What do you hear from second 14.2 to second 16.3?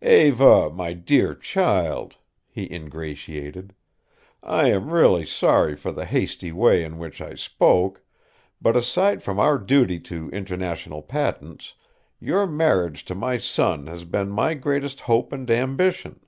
my greatest hope and ambition."